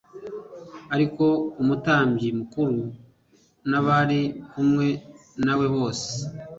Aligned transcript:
ariko 0.93 1.25
umutambyi 1.61 2.27
mukuru 2.39 2.79
n 3.69 3.71
abari 3.79 4.21
kumwe 4.51 4.87
na 5.45 5.53
we 5.59 5.65
bose 5.75 6.07